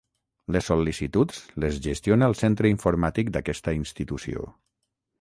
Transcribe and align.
Les 0.53 0.69
sol·licituds 0.71 1.43
les 1.65 1.77
gestiona 1.89 2.31
el 2.31 2.35
Centre 2.41 2.75
Informàtic 2.77 3.33
d'aquesta 3.39 3.79
institució. 3.85 4.53